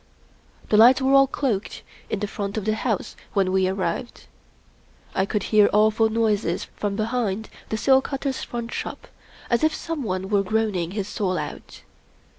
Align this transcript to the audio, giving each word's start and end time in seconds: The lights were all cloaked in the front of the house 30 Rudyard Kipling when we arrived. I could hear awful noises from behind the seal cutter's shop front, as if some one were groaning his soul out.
The 0.69 0.77
lights 0.77 0.99
were 0.99 1.13
all 1.13 1.27
cloaked 1.27 1.83
in 2.09 2.17
the 2.21 2.27
front 2.27 2.57
of 2.57 2.65
the 2.65 2.73
house 2.73 3.11
30 3.11 3.11
Rudyard 3.11 3.17
Kipling 3.17 3.33
when 3.33 3.51
we 3.53 3.67
arrived. 3.67 4.25
I 5.13 5.25
could 5.27 5.43
hear 5.43 5.69
awful 5.71 6.09
noises 6.09 6.63
from 6.75 6.95
behind 6.95 7.51
the 7.69 7.77
seal 7.77 8.01
cutter's 8.01 8.41
shop 8.43 8.49
front, 8.49 8.97
as 9.51 9.63
if 9.63 9.75
some 9.75 10.01
one 10.01 10.29
were 10.29 10.41
groaning 10.41 10.89
his 10.89 11.07
soul 11.07 11.37
out. 11.37 11.83